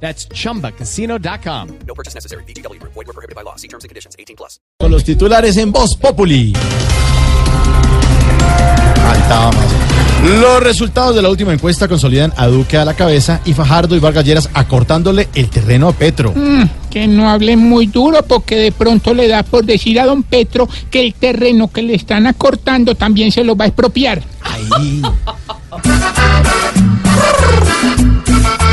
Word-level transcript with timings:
That's 0.00 0.28
chumbacasino.com. 0.28 1.68
No 1.86 1.94
purchase 1.94 2.14
necessary. 2.14 2.44
BGW. 2.44 2.80
Void 2.82 2.94
were 2.94 3.12
prohibited 3.12 3.34
by 3.34 3.42
law. 3.42 3.56
See 3.56 3.68
terms 3.68 3.84
and 3.84 3.88
conditions. 3.88 4.14
18 4.18 4.36
plus. 4.36 4.60
Con 4.78 4.90
los 4.90 5.02
titulares 5.04 5.56
en 5.56 5.72
Voz 5.72 5.96
Populi. 5.96 6.52
Faltaba 8.96 9.52
más. 9.52 9.86
Los 10.24 10.62
resultados 10.62 11.14
de 11.14 11.22
la 11.22 11.28
última 11.28 11.52
encuesta 11.52 11.86
consolidan 11.86 12.32
a 12.36 12.46
Duque 12.46 12.76
a 12.76 12.84
la 12.84 12.94
cabeza 12.94 13.40
y 13.44 13.52
Fajardo 13.52 13.94
y 13.94 14.00
Vargas 14.00 14.24
Lleras 14.24 14.48
acortándole 14.54 15.28
el 15.34 15.48
terreno 15.50 15.88
a 15.88 15.92
Petro. 15.92 16.34
Que 16.90 17.06
no 17.06 17.28
hable 17.30 17.56
muy 17.56 17.86
duro 17.86 18.22
porque 18.22 18.56
de 18.56 18.72
pronto 18.72 19.14
le 19.14 19.28
da 19.28 19.42
por 19.44 19.64
decir 19.64 20.00
a 20.00 20.06
don 20.06 20.22
Petro 20.24 20.68
que 20.90 21.00
el 21.00 21.14
terreno 21.14 21.68
que 21.68 21.82
le 21.82 21.94
están 21.94 22.26
acortando 22.26 22.94
también 22.94 23.30
se 23.30 23.44
lo 23.44 23.54
va 23.56 23.66
a 23.66 23.68
expropiar. 23.68 24.22
Ahí. 24.42 25.02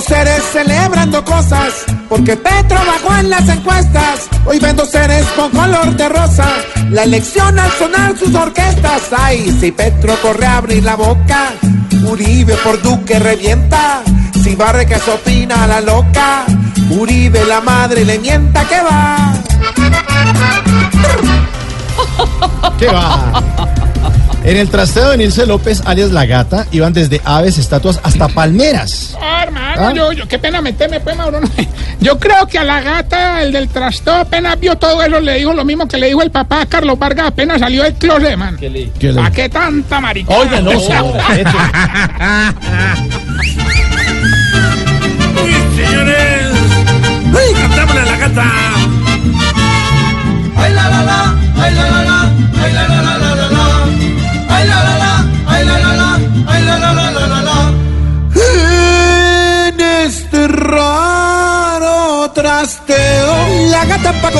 Seres 0.00 0.42
celebrando 0.52 1.24
cosas, 1.24 1.84
porque 2.08 2.36
Petro 2.36 2.78
bajó 2.86 3.18
en 3.20 3.30
las 3.30 3.48
encuestas. 3.48 4.28
Hoy 4.46 4.58
ven 4.58 4.74
dos 4.74 4.90
seres 4.90 5.24
con 5.36 5.50
color 5.50 5.94
de 5.94 6.08
rosa, 6.08 6.48
la 6.90 7.04
elección 7.04 7.58
al 7.58 7.70
sonar 7.72 8.16
sus 8.16 8.34
orquestas. 8.34 9.02
Ay, 9.16 9.56
si 9.60 9.70
Petro 9.70 10.16
corre 10.22 10.46
a 10.46 10.56
abrir 10.56 10.82
la 10.84 10.96
boca, 10.96 11.52
Uribe 12.04 12.54
por 12.64 12.80
Duque 12.82 13.18
revienta. 13.18 14.02
Si 14.42 14.54
barre 14.54 14.86
que 14.86 14.98
se 14.98 15.10
opina 15.10 15.64
a 15.64 15.66
la 15.66 15.80
loca, 15.80 16.44
Uribe 16.90 17.44
la 17.44 17.60
madre 17.60 18.04
le 18.04 18.18
mienta 18.18 18.64
que 18.64 18.80
va. 18.80 19.34
¿Qué 22.78 22.86
va? 22.86 23.70
En 24.50 24.56
el 24.56 24.68
trasteo 24.68 25.10
de 25.10 25.16
Nilce 25.16 25.46
López, 25.46 25.80
alias 25.86 26.10
La 26.10 26.26
Gata, 26.26 26.66
iban 26.72 26.92
desde 26.92 27.20
aves, 27.24 27.56
estatuas 27.56 28.00
hasta 28.02 28.26
palmeras. 28.26 29.16
Ah, 29.22 29.44
hermano, 29.44 29.80
¿Ah? 29.80 29.92
yo, 29.94 30.12
yo, 30.12 30.26
qué 30.26 30.40
pena 30.40 30.60
meterme, 30.60 30.98
pues, 30.98 31.16
Mauro. 31.16 31.40
no. 31.40 31.48
Yo 32.00 32.18
creo 32.18 32.46
que 32.48 32.58
a 32.58 32.64
la 32.64 32.80
gata, 32.80 33.42
el 33.42 33.52
del 33.52 33.68
trasteo, 33.68 34.14
apenas 34.14 34.58
vio 34.58 34.74
todo 34.76 35.02
eso, 35.02 35.20
le 35.20 35.34
dijo 35.34 35.52
lo 35.52 35.66
mismo 35.66 35.86
que 35.86 35.98
le 35.98 36.06
dijo 36.08 36.22
el 36.22 36.30
papá 36.30 36.62
a 36.62 36.66
Carlos 36.66 36.98
Vargas 36.98 37.26
apenas 37.28 37.60
salió 37.60 37.82
del 37.84 37.92
closet, 37.92 38.36
man. 38.38 38.56
¿Qué 38.58 38.70
le- 38.70 39.12
¿Para 39.12 39.30
qué 39.30 39.50
tanta 39.50 40.00
maricona? 40.00 40.38
Oiga, 40.38 40.60
no, 40.62 40.70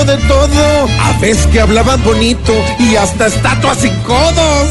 de 0.04 0.16
todo. 0.28 0.88
Aves 1.00 1.46
que 1.48 1.60
hablaban 1.60 2.02
bonito 2.04 2.52
y 2.78 2.96
hasta 2.96 3.26
estatuas 3.26 3.78
sin 3.78 3.94
codos. 4.00 4.68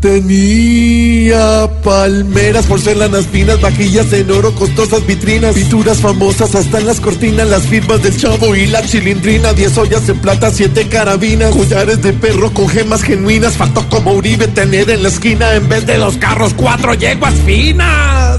Tenía 0.00 1.68
palmeras, 1.82 2.66
porcelanas 2.66 3.26
finas, 3.26 3.60
vajillas 3.60 4.12
en 4.12 4.30
oro, 4.30 4.54
costosas 4.54 5.04
vitrinas, 5.06 5.54
pinturas 5.54 5.98
famosas 5.98 6.54
hasta 6.54 6.80
las 6.80 7.00
cortinas, 7.00 7.48
las 7.48 7.62
firmas 7.62 8.02
del 8.02 8.16
chavo 8.16 8.54
y 8.54 8.66
la 8.66 8.82
chilindrina, 8.82 9.52
diez 9.52 9.76
ollas 9.76 10.08
en 10.08 10.20
plata, 10.20 10.50
siete 10.50 10.86
carabinas, 10.88 11.50
collares 11.54 12.02
de 12.02 12.12
perro 12.12 12.52
con 12.52 12.68
gemas 12.68 13.02
genuinas, 13.02 13.56
faltó 13.56 13.88
como 13.88 14.12
Uribe 14.12 14.46
tener 14.48 14.90
en 14.90 15.02
la 15.02 15.08
esquina 15.08 15.54
en 15.54 15.68
vez 15.68 15.86
de 15.86 15.98
los 15.98 16.18
carros 16.18 16.52
cuatro 16.54 16.94
yeguas 16.94 17.34
finas. 17.44 18.38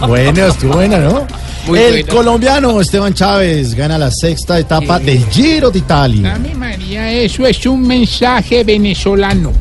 Bueno, 0.00 0.46
estuvo 0.48 0.74
buena, 0.74 0.98
¿no? 0.98 1.26
el 1.74 2.06
colombiano 2.06 2.80
Esteban 2.80 3.12
Chávez 3.12 3.74
gana 3.74 3.98
la 3.98 4.10
sexta 4.10 4.58
etapa 4.58 5.00
del 5.00 5.26
Giro 5.30 5.70
de 5.70 5.80
Italia. 5.80 6.30
Dame 6.30 6.54
María, 6.54 7.10
eso 7.10 7.44
es 7.44 7.66
un 7.66 7.82
mensaje 7.82 8.62
venezolano. 8.62 9.52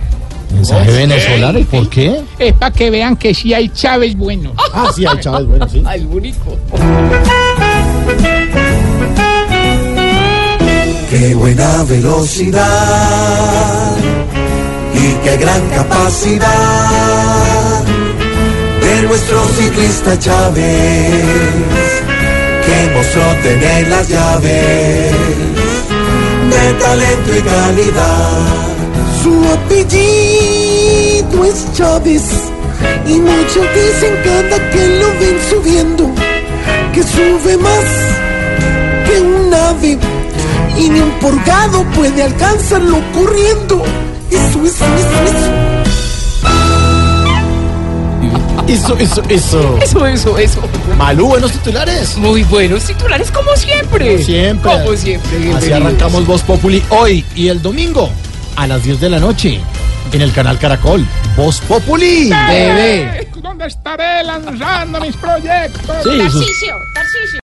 Mensaje 0.54 0.92
venezolano, 0.92 1.58
¿y 1.60 1.64
por 1.64 1.90
qué? 1.90 2.22
Es 2.38 2.54
para 2.54 2.72
que 2.72 2.92
vean 2.92 3.16
que 3.16 3.34
sí 3.34 3.54
hay 3.54 3.70
Chávez 3.70 4.16
bueno. 4.16 4.54
Ah, 4.74 4.92
sí, 4.96 5.06
hay 5.06 5.20
Chávez, 5.20 5.48
bueno, 5.48 5.68
sí. 5.68 5.84
Qué 11.10 11.34
buena 11.34 11.84
velocidad 11.84 12.62
y 14.94 15.14
qué 15.24 15.38
gran 15.38 15.70
capacidad 15.70 17.65
ciclista 19.56 20.20
Chávez, 20.20 21.24
que 22.66 22.92
mostró 22.94 23.24
tener 23.42 23.88
las 23.88 24.08
llaves 24.08 25.12
de 26.52 26.74
talento 26.80 27.36
y 27.38 27.42
calidad. 27.42 28.66
Su 29.24 29.34
apellido 29.54 31.46
es 31.46 31.74
Chávez 31.74 32.24
y 33.08 33.14
muchos 33.20 33.66
dicen 33.74 34.14
cada 34.24 34.70
que 34.72 34.88
lo 35.00 35.08
ven 35.20 35.38
subiendo 35.50 36.12
que 36.94 37.04
sube 37.04 37.58
más 37.58 37.86
que 39.08 39.22
un 39.22 39.54
ave 39.54 39.98
y 40.78 40.90
ni 40.90 41.00
un 41.00 41.12
purgado 41.20 41.84
puede 41.96 42.24
alcanzarlo 42.24 43.02
corriendo. 43.14 43.84
Eso, 44.30 44.66
eso, 44.66 44.86
eso, 44.86 45.24
eso. 45.26 45.65
Eso, 48.68 48.98
eso, 48.98 49.22
eso. 49.30 49.78
Eso, 49.80 50.08
eso, 50.08 50.38
eso. 50.40 50.62
Malú, 50.98 51.28
buenos 51.28 51.52
titulares. 51.52 52.18
Muy 52.18 52.44
buenos 52.44 52.84
titulares 52.84 53.30
como 53.30 53.56
siempre. 53.56 54.24
Siempre. 54.24 54.72
Como 54.72 54.98
siempre. 54.98 55.54
Así 55.54 55.72
arrancamos 55.72 56.26
Voz 56.26 56.42
Populi 56.42 56.84
hoy 56.90 57.24
y 57.36 57.50
el 57.50 57.62
domingo 57.62 58.10
a 58.56 58.66
las 58.66 58.84
10 58.84 59.00
de 59.00 59.10
la 59.10 59.20
noche 59.20 59.62
en 60.12 60.22
el 60.22 60.32
canal 60.34 60.58
Caracol. 60.58 61.06
Voz 61.38 61.62
Populi 61.62 62.30
TV. 62.30 63.30
¿Dónde 63.38 63.68
estaré 63.68 64.24
lanzando 64.24 65.00
mis 65.00 65.16
proyectos? 65.16 65.98
Sí, 66.04 66.18
Tarcisio, 66.18 66.76
Tarcisio. 66.96 67.40